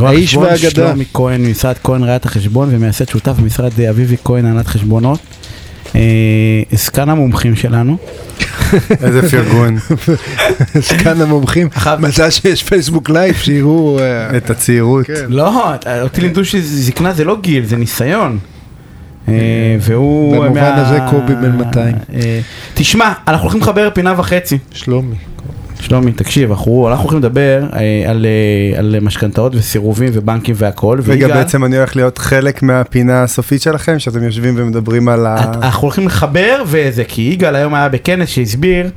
[0.00, 0.70] האיש והאגדה.
[0.70, 5.20] שלומי כהן ממשרד כהן ראיית החשבון ומייסד שותף במשרד אה, אביבי כהן הנהלת חשבונות.
[5.94, 6.00] אה,
[6.72, 7.96] זקן המומחים שלנו.
[9.04, 9.76] איזה פרגון.
[10.74, 13.98] זקן המומחים, מזל שיש פייסבוק לייב, שיראו...
[13.98, 15.06] אה, את הצעירות.
[15.06, 15.14] כן.
[15.28, 18.38] לא, אותי לימדו שזקנה זה לא גיל, זה ניסיון.
[19.28, 19.34] אה,
[19.80, 20.44] והוא...
[20.44, 21.94] במובן הזה קובי בן 200.
[22.14, 22.40] אה,
[22.74, 24.58] תשמע, אנחנו הולכים לחבר פינה וחצי.
[24.72, 25.16] שלומי.
[25.80, 30.98] שלומי, תקשיב, אנחנו אנחנו הולכים לדבר אה, על, אה, על משכנתאות וסירובים ובנקים והכל.
[31.02, 35.36] רגע, ויגאל, בעצם אני הולך להיות חלק מהפינה הסופית שלכם, שאתם יושבים ומדברים על ה...
[35.40, 38.90] את- אנחנו הולכים לחבר וזה, כי יגאל היום היה בכנס שהסביר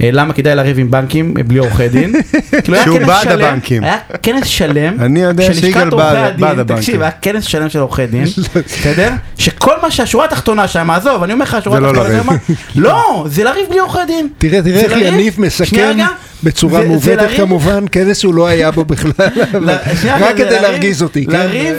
[0.00, 2.12] אה, למה כדאי לריב עם בנקים בלי עורכי דין.
[2.64, 3.84] כאילו, שהוא בעד שלם- הבנקים.
[3.84, 4.96] היה כנס שלם.
[5.00, 6.76] אני יודע שיגאל בעד- הבנקים.
[6.76, 8.24] תקשיב, היה כנס שלם של עורכי דין,
[8.66, 9.10] בסדר?
[9.38, 12.22] שכל מה שהשורה התחתונה שם, עזוב, אני אומר לך, השורה לא התחתונה.
[12.22, 14.28] שם, לא, זה לריב בלי עורכי דין.
[14.38, 16.06] תראה, תראה איך יניב שנייה מסכם רגע.
[16.44, 19.10] בצורה מעוותת לריב- כמובן, כנס שהוא לא היה בו בכלל,
[19.52, 21.32] אבל ל- שנייה, רק כדי להרגיז אותי, כן?
[21.32, 21.76] לריב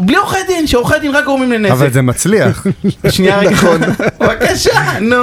[0.00, 1.70] בלי עורכי דין, שעורכי דין רק גורמים לנזק.
[1.72, 2.66] אבל זה מצליח.
[3.08, 3.56] שנייה רגע,
[4.20, 5.16] בבקשה, נו,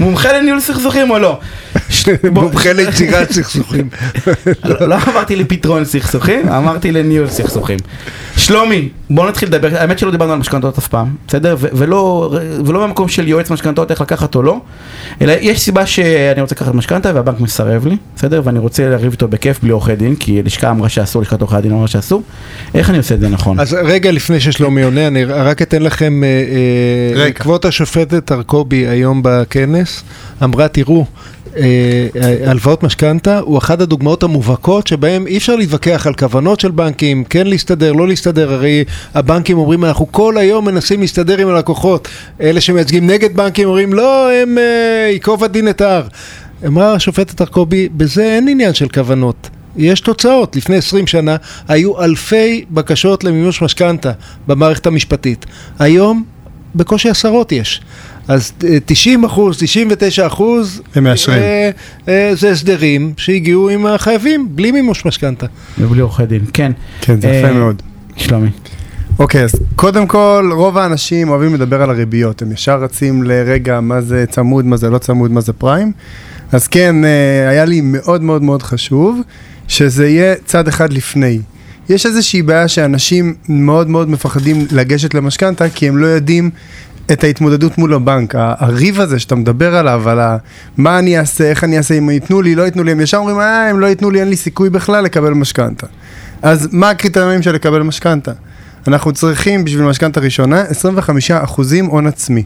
[0.00, 1.38] מומחה לניהול סכסוכים או לא?
[2.32, 3.88] מומחה ליצירת סכסוכים.
[4.64, 7.78] לא לא אמרתי לפתרון סכסוכים, אמרתי לניהול סכסוכים.
[8.36, 11.56] שלומי, בוא נתחיל לדבר, האמת שלא דיברנו על משכנתות אף פעם, בסדר?
[11.58, 14.60] ולא, במקום של יועץ משכנתות איך לקחת או לא,
[15.22, 18.40] אלא יש סיבה שאני רוצה לקחת משכנתה והבנק מסרב לי, בסדר?
[18.44, 21.72] ואני רוצה לריב איתו בכיף בלי עורכי דין, כי לשכה אמרה שאסור, לשכת עורכי הדין
[21.72, 22.22] אמרה שאסור,
[22.74, 23.60] איך אני עושה את זה נכון?
[23.60, 27.32] אז רגע לפני ששלומי עונה, אני רק אתן לכם, אה, אה, רגע.
[27.32, 30.02] כבוד השופטת ארקובי היום בכנס,
[30.42, 31.06] אמרה, תראו,
[31.56, 31.62] אה,
[32.46, 37.46] הלוואות משכנתה הוא אחת הדוגמאות המובהקות שבהם אי אפשר להתווכח על כוונות של בנקים, כן
[37.46, 42.08] להסתדר, לא להסתדר, הרי הבנקים אומרים אנחנו כל היום מנסים להסתדר עם הלקוחות,
[42.40, 46.06] אלה שמייצגים נגד בנקים אומרים לא, הם אה, ייקוב הדין את ההר.
[46.66, 49.50] אמרה השופטת ארקובי, בזה אין עניין של כוונות.
[49.76, 50.56] יש תוצאות.
[50.56, 51.36] לפני 20 שנה
[51.68, 54.12] היו אלפי בקשות למימוש משכנתה
[54.46, 55.46] במערכת המשפטית.
[55.78, 56.24] היום
[56.74, 57.80] בקושי עשרות יש.
[58.28, 61.42] אז אה, 90 אחוז, 99 אחוז, הם מאשרים.
[61.42, 61.70] אה,
[62.08, 65.46] אה, זה הסדרים שהגיעו עם החייבים, בלי מימוש משכנתה.
[65.78, 66.72] ובלי עורכי דין, כן.
[67.00, 67.82] כן, זה יפה אה, מאוד.
[68.16, 68.48] שלומי.
[69.18, 72.42] אוקיי, אז קודם כל, רוב האנשים אוהבים לדבר על הריביות.
[72.42, 75.92] הם ישר רצים לרגע מה זה צמוד, מה זה לא צמוד, מה זה פריים.
[76.52, 79.20] אז כן, אה, היה לי מאוד מאוד מאוד חשוב
[79.68, 81.40] שזה יהיה צד אחד לפני.
[81.88, 86.50] יש איזושהי בעיה שאנשים מאוד מאוד מפחדים לגשת למשכנתה, כי הם לא יודעים
[87.12, 88.34] את ההתמודדות מול הבנק.
[88.38, 90.18] הריב הזה שאתה מדבר עליו, על.
[90.76, 93.40] מה אני אעשה, איך אני אעשה, אם ייתנו לי, לא ייתנו לי, הם ישר אומרים,
[93.40, 95.86] אה, הם לא ייתנו לי, אין לי סיכוי בכלל לקבל משכנתה.
[96.42, 98.32] אז מה הקריטריונים של לקבל משכנתה?
[98.88, 100.64] אנחנו צריכים בשביל משכנתה ראשונה
[101.50, 102.44] 25% הון עצמי.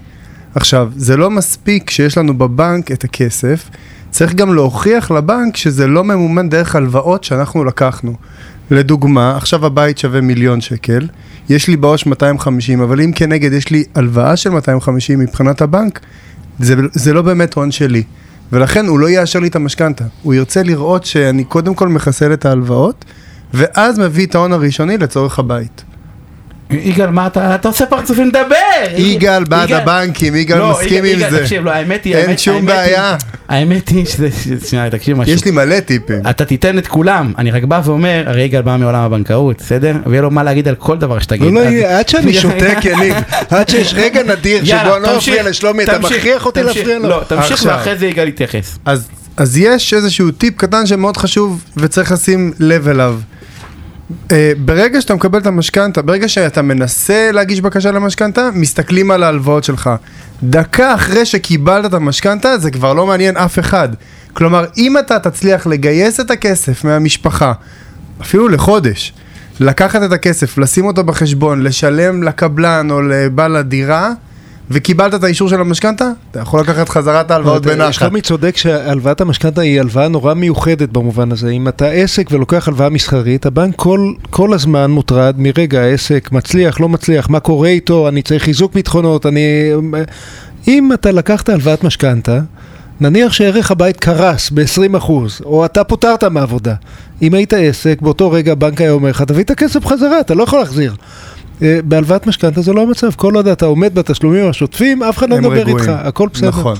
[0.55, 3.71] עכשיו, זה לא מספיק שיש לנו בבנק את הכסף,
[4.11, 8.15] צריך גם להוכיח לבנק שזה לא ממומן דרך הלוואות שאנחנו לקחנו.
[8.71, 11.09] לדוגמה, עכשיו הבית שווה מיליון שקל,
[11.49, 16.01] יש לי בעו"ש 250, אבל אם כנגד יש לי הלוואה של 250 מבחינת הבנק,
[16.59, 18.03] זה, זה לא באמת הון שלי.
[18.53, 20.05] ולכן הוא לא יאשר לי את המשכנתה.
[20.23, 23.05] הוא ירצה לראות שאני קודם כל מחסל את ההלוואות,
[23.55, 25.85] ואז מביא את ההון הראשוני לצורך הבית.
[26.71, 28.97] יגאל, מה אתה, אתה עושה פרצופים לדבר?
[28.97, 31.41] יגאל בעד הבנקים, יגאל לא, מסכים עם זה.
[31.41, 33.17] תקשיב, לא, האמת היא, אין שום בעיה.
[33.49, 34.29] האמת היא שזה,
[34.69, 35.35] שנייה, תקשיב משהו.
[35.35, 36.21] יש לי מלא טיפים.
[36.31, 39.97] אתה תיתן את כולם, אני רק בא ואומר, הרי יגאל בא מעולם הבנקאות, בסדר?
[40.07, 41.53] ויהיה לו מה להגיד על כל דבר שתגיד.
[41.53, 43.15] לא, לא, עד שאני שותק, יניב,
[43.51, 46.63] עד שיש רגע נדיר שבו אני לא מפריע לשלומי, אתה מכריח אותי.
[46.63, 47.09] להפריע לו.
[47.09, 47.63] לא, תמשיך.
[47.67, 48.79] ואחרי זה יגאל יתייחס.
[49.37, 53.19] אז יש איזשהו טיפ קטן שמאוד חשוב וצריך לשים לב אליו.
[54.11, 59.65] Uh, ברגע שאתה מקבל את המשכנתה, ברגע שאתה מנסה להגיש בקשה למשכנתה, מסתכלים על ההלוואות
[59.65, 59.91] שלך.
[60.43, 63.89] דקה אחרי שקיבלת את המשכנתה, זה כבר לא מעניין אף אחד.
[64.33, 67.53] כלומר, אם אתה תצליח לגייס את הכסף מהמשפחה,
[68.21, 69.13] אפילו לחודש,
[69.61, 74.13] לקחת את הכסף, לשים אותו בחשבון, לשלם לקבלן או לבעל הדירה,
[74.71, 77.93] וקיבלת את האישור של המשכנתה, אתה יכול לקחת חזרה את ההלוואות בנחת.
[77.93, 81.51] שלומי צודק שהלוואת המשכנתה היא הלוואה נורא מיוחדת במובן הזה.
[81.51, 86.89] אם אתה עסק ולוקח הלוואה מסחרית, הבנק כל, כל הזמן מוטרד מרגע העסק, מצליח, לא
[86.89, 89.71] מצליח, מה קורה איתו, אני צריך חיזוק ביטחונות, אני...
[90.69, 92.41] אם אתה לקחת הלוואת משכנתה,
[93.01, 95.11] נניח שערך הבית קרס ב-20%,
[95.45, 96.75] או אתה פוטרת מעבודה.
[97.23, 100.43] אם היית עסק, באותו רגע הבנק היה אומר לך, תביא את הכסף חזרה, אתה לא
[100.43, 100.95] יכול להחזיר.
[101.63, 105.37] אה, בהלוואת משכנתה זה לא המצב, כל עוד אתה עומד בתשלומים השוטפים, אף אחד לא
[105.39, 105.79] מדבר רגועים.
[105.79, 106.49] איתך, הכל בסדר.
[106.49, 106.77] נכון.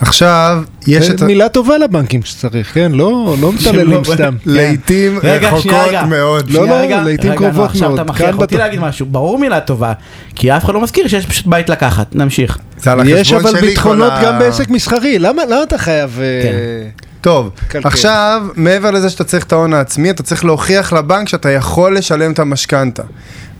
[0.00, 1.22] עכשיו, יש את...
[1.22, 2.92] ה- מילה טובה לבנקים שצריך, כן?
[2.92, 4.34] לא, לא מטללים שלא- סתם.
[4.46, 5.72] לעיתים רגע, רחוקות.
[6.08, 6.50] מאוד.
[6.50, 8.00] לא, לא, לעיתים קרובות מאוד.
[8.00, 9.92] אתה מכריח אותי להגיד משהו, ברור מילה טובה,
[10.34, 12.58] כי אף אחד לא מזכיר שיש פשוט בית לקחת, נמשיך.
[13.06, 16.18] יש אבל ביטחונות גם בעסק מסחרי, למה אתה חייב...
[16.20, 16.88] אה,
[17.20, 17.88] טוב, כלכל.
[17.88, 22.32] עכשיו, מעבר לזה שאתה צריך את ההון העצמי, אתה צריך להוכיח לבנק שאתה יכול לשלם
[22.32, 23.02] את המשכנתה.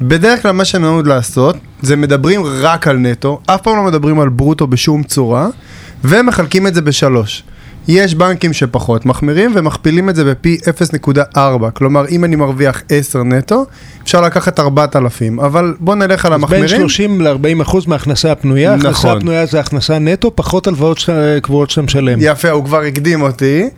[0.00, 4.29] בדרך כלל מה שנהוג לעשות, זה מדברים רק על נטו, אף פעם לא מדברים על
[4.29, 5.49] ברוטו בשום צורה,
[6.05, 7.43] ומחלקים את זה בשלוש.
[7.89, 10.59] יש בנקים שפחות מחמירים ומכפילים את זה בפי
[11.35, 13.67] 0.4, כלומר אם אני מרוויח 10 נטו,
[14.03, 16.89] אפשר לקחת 4,000, אבל בוא נלך על אז בין המחמירים.
[16.89, 19.17] 30 ל-40 אחוז מההכנסה הפנויה, הכנסה נכון.
[19.17, 20.99] הפנויה זה הכנסה נטו, פחות הלוואות
[21.43, 22.19] קבועות שאתה משלם.
[22.23, 23.69] יפה, הוא כבר הקדים אותי.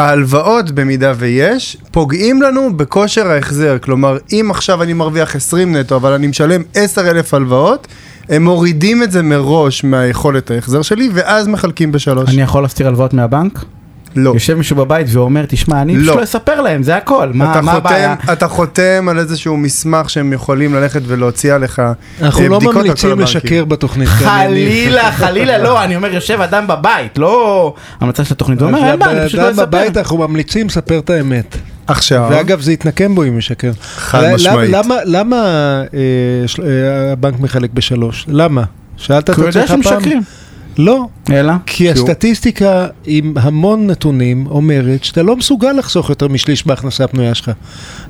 [0.00, 3.78] ההלוואות, במידה ויש, פוגעים לנו בכושר ההחזר.
[3.78, 7.86] כלומר, אם עכשיו אני מרוויח 20 נטו, אבל אני משלם 10,000 הלוואות,
[8.28, 12.30] הם מורידים את זה מראש מהיכולת ההחזר שלי, ואז מחלקים בשלוש.
[12.30, 13.64] אני יכול להסתיר הלוואות מהבנק?
[14.16, 14.30] לא.
[14.30, 16.02] יושב מישהו בבית ואומר, תשמע, אני לא.
[16.02, 17.30] פשוט לא אספר להם, זה הכל.
[17.34, 18.14] מה אתה מה הבעיה?
[18.20, 21.82] חותם, אתה חותם על איזשהו מסמך שהם יכולים ללכת ולהוציא עליך
[22.22, 23.24] אנחנו אה, לא בדיקות על כל ממליצים הבנקים.
[23.36, 24.08] לשקר בתוכנית.
[24.08, 24.14] כן.
[24.26, 28.98] חלילה, חלילה, לא, אני אומר, יושב אדם בבית, לא המלצה של התוכנית, הוא אומר, אין
[28.98, 29.64] בעיה, אני פשוט לא אספר.
[29.64, 31.56] בבית אנחנו ממליצים לספר את האמת.
[31.86, 33.70] עכשיו, ואגב, זה יתנקם בו אם ישקר.
[33.96, 34.70] חד למה- משמעית.
[34.72, 35.36] למה- למה
[35.94, 35.98] אה,
[36.48, 38.26] של- אה, הבנק מחלק בשלוש?
[38.28, 38.62] למה?
[38.96, 39.94] שאלת את כי הוא יודע עצמך פעם?
[40.00, 40.22] שמשקרים.
[40.78, 41.52] לא, אלא?
[41.66, 47.50] כי הסטטיסטיקה עם המון נתונים אומרת שאתה לא מסוגל לחסוך יותר משליש בהכנסה הפנויה שלך.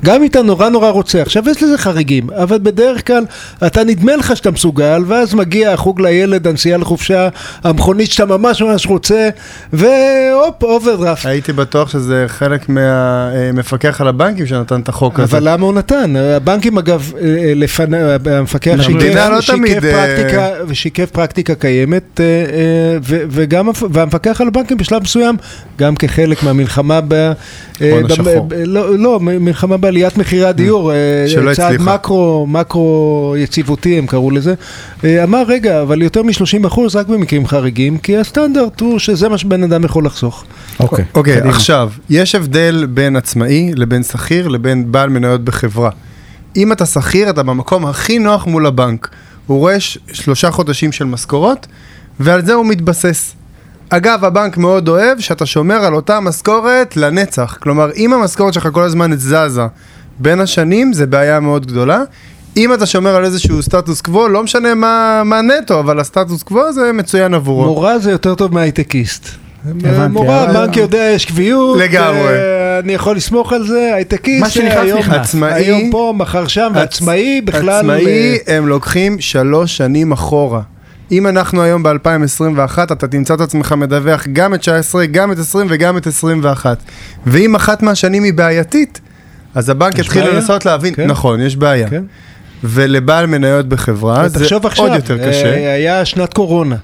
[0.05, 3.25] גם אם אתה נורא נורא רוצה, עכשיו יש לזה חריגים, אבל בדרך כלל
[3.67, 7.29] אתה נדמה לך שאתה מסוגל, ואז מגיע החוג לילד, הנסיעה לחופשה,
[7.65, 9.29] המכונית שאתה ממש ממש רוצה,
[9.73, 11.27] והופ, אוברדרפט.
[11.27, 15.37] הייתי בטוח שזה חלק מהמפקח על הבנקים שנתן את החוק הזה.
[15.37, 16.17] אבל למה הוא נתן?
[16.17, 17.97] הבנקים אגב, אה, לפני,
[18.27, 19.41] המפקח המדינה לא
[20.73, 25.37] שיקף, אה, פרקטיקה, קיימת, אה, אה, ו- וגם והמפקח על הבנקים בשלב מסוים,
[25.79, 27.13] גם כחלק מהמלחמה ב...
[27.13, 27.33] אה,
[27.81, 28.47] ההון ב- השחור.
[28.49, 30.97] ב- לא, לא, מלחמה בעליית מחירי הדיור, אה,
[31.29, 31.95] שלא צעד הצליחה.
[31.95, 34.55] מקרו, מקרו יציבותי הם קראו לזה,
[35.05, 39.63] אה, אמר רגע, אבל יותר מ-30% רק במקרים חריגים, כי הסטנדרט הוא שזה מה שבן
[39.63, 40.45] אדם יכול לחסוך.
[40.81, 41.05] אוקיי.
[41.15, 41.39] אוקיי.
[41.39, 45.91] עכשיו, יש הבדל בין עצמאי לבין שכיר לבין בעל מניות בחברה.
[46.57, 49.09] אם אתה שכיר, אתה במקום הכי נוח מול הבנק.
[49.47, 49.77] הוא רואה
[50.13, 51.67] שלושה חודשים של משכורות,
[52.21, 53.33] ועל זה הוא מתבסס.
[53.91, 57.57] אגב, הבנק מאוד אוהב שאתה שומר על אותה משכורת לנצח.
[57.63, 59.67] כלומר, אם המשכורת שלך כל הזמן זזה
[60.19, 62.03] בין השנים, זה בעיה מאוד גדולה.
[62.57, 66.73] אם אתה שומר על איזשהו סטטוס קוו, לא משנה מה, מה נטו, אבל הסטטוס קוו
[66.73, 67.65] זה מצוין עבורו.
[67.65, 69.29] מורה זה יותר טוב מהייטקיסט.
[69.69, 72.29] הבנתי, מורה, אבל- הבנק יודע, יש קביעות, לגמרי.
[72.29, 75.17] אה, אני יכול לסמוך על זה, הייטקיסט, מה שנכנס, אה, היום- נכנס.
[75.29, 77.69] עצמאי- היום פה, מחר שם, ועצמאי בכלל...
[77.81, 78.07] עצמאי,
[78.49, 80.61] אה, הם לוקחים שלוש שנים אחורה.
[81.13, 85.67] אם אנחנו היום ב-2021, אתה תמצא את עצמך מדווח גם את 19, גם את 20
[85.71, 86.83] וגם את 21.
[87.27, 89.01] ואם אחת מהשנים היא בעייתית,
[89.55, 90.29] אז הבנק יתחיל?
[90.31, 91.07] לנסות להבין, כן.
[91.07, 91.89] נכון, יש בעיה.
[91.89, 92.03] כן.
[92.65, 95.55] ולבעל מניות בחברה זה תחשוב עכשיו, עוד יותר אה, קשה.
[95.75, 96.77] היה שנת קורונה.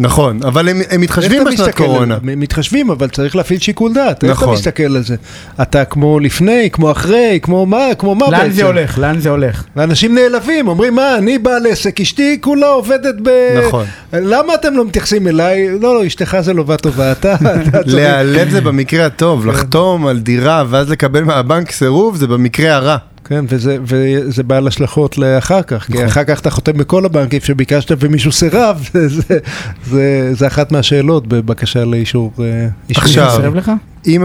[0.00, 2.18] נכון, אבל הם, הם מתחשבים בשנת על קורונה.
[2.24, 2.36] זה?
[2.36, 4.24] מתחשבים, אבל צריך להפעיל שיקול דעת.
[4.24, 4.54] איך אתה נכון.
[4.54, 5.16] מסתכל על זה?
[5.62, 8.42] אתה כמו לפני, כמו אחרי, כמו מה, כמו מה בעצם?
[8.42, 8.98] לאן זה הולך?
[8.98, 9.64] לאן זה הולך?
[9.76, 13.30] ואנשים נעלבים, אומרים, מה, אני בעל עסק, אשתי כולה עובדת ב...
[13.66, 13.84] נכון.
[14.12, 15.68] למה אתם לא מתייחסים אליי?
[15.80, 17.34] לא, לא, אשתך זה לובה טובה, אתה...
[17.86, 22.96] להיעלב זה במקרה הטוב, לחתום על דירה ואז לקבל מהבנק סירוב זה במקרה הרע.
[23.30, 26.04] כן, וזה, וזה בעל השלכות לאחר כך, כי נכון.
[26.04, 29.38] אחר כך אתה חותם בכל הבנקים שביקשת ומישהו סירב, זה, זה,
[29.86, 32.32] זה, זה אחת מהשאלות בבקשה לאישור.
[32.38, 32.68] אה.
[32.90, 33.72] עכשיו, מישהו סירב לך?
[34.06, 34.24] אם...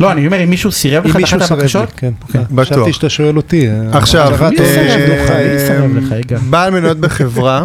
[0.00, 1.92] לא, אני אומר, אם מישהו סירב לך את אחת הבקשות?
[1.96, 2.12] כן.
[2.32, 2.68] בטוח.
[2.68, 3.68] חשבתי שאתה שואל אותי.
[3.68, 4.32] אה, עכשיו,
[6.18, 6.38] יגאל?
[6.50, 7.64] בעל מניות בחברה,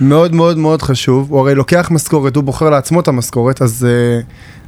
[0.00, 4.20] מאוד מאוד מאוד חשוב, הוא הרי לוקח משכורת, הוא בוחר לעצמו את המשכורת, אז, אה,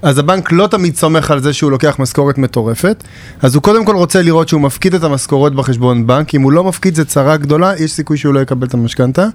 [0.04, 3.04] אז הבנק לא תמיד סומך על זה שהוא לוקח משכורת מטורפת,
[3.42, 6.64] אז הוא קודם כל רוצה לראות שהוא מפקיד את המשכורות בחשבון בנק, אם הוא לא
[6.64, 9.26] מפקיד זה צרה גדולה, יש סיכוי שהוא לא יקבל את המשכנתה,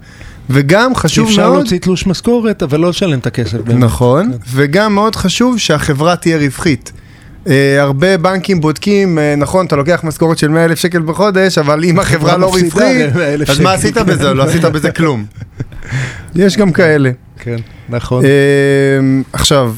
[0.50, 3.58] וגם חשוב אפשר מאוד, להוציא תלוש משכורת, אבל לא לשלם את הכסף.
[3.58, 3.84] באמת.
[3.84, 6.92] נכון, וגם מאוד חשוב שהחברה תהיה רווחית.
[7.46, 7.50] Uh,
[7.80, 12.00] הרבה בנקים בודקים, uh, נכון, אתה לוקח משכורת של 100 אלף שקל בחודש, אבל אם
[12.00, 12.76] החברה לא רווחית,
[13.16, 13.74] ל-100,000 אז מה.
[13.74, 14.34] עשית בזה?
[14.34, 15.26] לא עשית בזה כלום.
[16.36, 17.12] יש גם כאלה.
[17.40, 17.58] כן,
[17.90, 18.24] נכון.
[18.26, 19.74] אמ, עכשיו,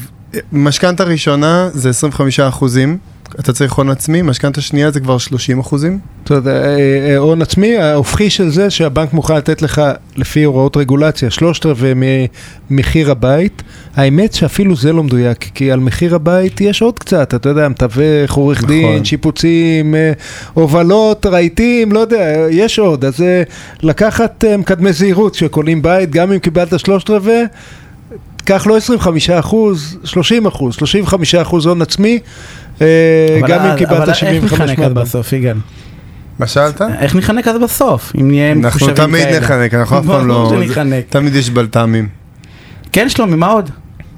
[0.52, 2.98] משכנתה ראשונה זה 25 אחוזים,
[3.40, 5.98] אתה צריך הון עצמי, משכנתה שנייה זה כבר 30 אחוזים.
[6.24, 9.82] אתה יודע, אה, הון עצמי, ההופכי של זה שהבנק מוכן לתת לך
[10.16, 11.94] לפי הוראות רגולציה שלושת רבעי
[12.70, 13.62] ממחיר הבית,
[13.96, 18.32] האמת שאפילו זה לא מדויק, כי על מחיר הבית יש עוד קצת, אתה יודע, מתווך,
[18.32, 18.68] עורך נכון.
[18.68, 20.12] דין, שיפוצים, אה,
[20.54, 23.42] הובלות, רהיטים, לא יודע, יש עוד, אז אה,
[23.82, 27.42] לקחת מקדמי זהירות שקונים בית, גם אם קיבלת שלושת רבעי,
[28.44, 32.18] קח לא 25 אחוז, 30 אחוז, 35 אחוז הון עצמי,
[32.80, 32.86] אה,
[33.40, 34.96] אבל גם אם קיבלת אבל 75 איך נחנק מהבנק.
[35.06, 35.56] בסוף, יגאל?
[36.38, 36.82] מה שאלת?
[36.98, 38.12] איך נחנק אז בסוף?
[38.20, 39.06] אם נהיה אנחנו מחושבים כאלה.
[39.06, 40.52] תמיד נחנק, אנחנו אף פעם לא...
[41.08, 42.08] תמיד יש בלת"מים.
[42.92, 43.70] כן, שלומי, מה עוד?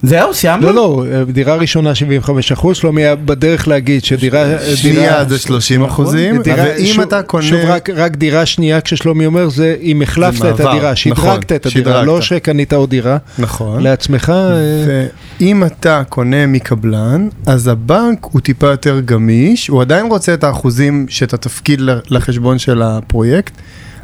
[0.04, 0.66] זהו, סיימנו?
[0.66, 4.44] לא, לא, דירה ראשונה 75 אחוז, שלומי היה בדרך להגיד שדירה...
[4.74, 5.90] שנייה דירה- זה 30 נכון.
[5.92, 6.40] אחוזים,
[6.84, 7.44] שוב- אתה קונה...
[7.46, 11.38] שוב, רק, רק דירה שנייה כששלומי אומר זה אם החלפת את מעבר, הדירה, שדרגת נכון,
[11.40, 12.06] את הדירה, שדרגת.
[12.06, 13.82] לא שקנית עוד דירה נכון.
[13.82, 14.32] לעצמך.
[14.36, 15.06] אה,
[15.40, 21.06] ואם אתה קונה מקבלן, אז הבנק הוא טיפה יותר גמיש, הוא עדיין רוצה את האחוזים
[21.08, 23.52] שאתה תפקיד ל- לחשבון של הפרויקט,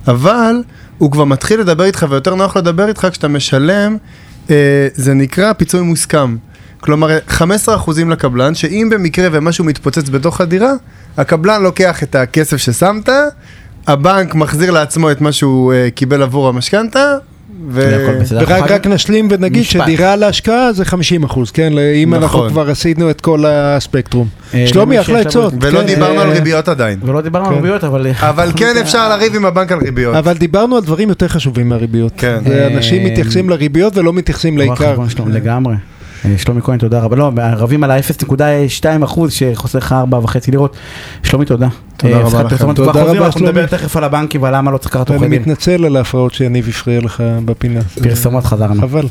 [0.09, 0.55] אבל
[0.99, 3.97] הוא כבר מתחיל לדבר איתך, ויותר נוח לדבר איתך כשאתה משלם,
[4.95, 6.37] זה נקרא פיצוי מוסכם.
[6.81, 7.41] כלומר, 15%
[8.11, 10.73] לקבלן, שאם במקרה ומשהו מתפוצץ בתוך הדירה,
[11.17, 13.09] הקבלן לוקח את הכסף ששמת,
[13.87, 17.17] הבנק מחזיר לעצמו את מה שהוא אה, קיבל עבור המשכנתה.
[17.73, 19.83] ורק רק נשלים ונגיד משפט.
[19.83, 21.73] שדירה להשקעה זה 50 אחוז, כן?
[21.79, 22.51] אם אנחנו נכון.
[22.51, 24.29] כבר עשינו את כל הספקטרום.
[24.55, 25.55] אה, שלומי, אחלה עצות.
[25.61, 26.99] ולא כן, דיברנו אה, על ריביות עדיין.
[27.03, 27.61] ולא דיברנו על כן.
[27.61, 28.07] ריביות, אבל...
[28.21, 30.15] אבל כן אפשר לריב עם הבנק על ריביות.
[30.17, 32.13] אבל דיברנו על דברים יותר חשובים מהריביות.
[32.17, 32.39] כן.
[32.45, 35.09] ואנשים אה, מתייחסים לריביות ולא מתייחסים רואה לעיקר.
[35.09, 35.75] שלום, לגמרי.
[36.25, 37.17] אה, שלומי כהן, תודה רבה.
[37.17, 40.77] לא, רבים על ה-0.2 אחוז שחוסר לך 4.5 לירות.
[41.23, 41.69] שלומי, תודה.
[41.97, 42.75] תודה אה, רבה לכם.
[42.75, 43.67] תודה רבה, אנחנו נדבר שלומי.
[43.67, 45.43] תכף על הבנקים ועל למה לא צריך לקחת אני עורכי דין.
[45.43, 47.81] מתנצל על ההפרעות שיניב הפריע לך בפינה.
[48.03, 48.81] פרסומות חזרנו.
[48.81, 49.07] חבל.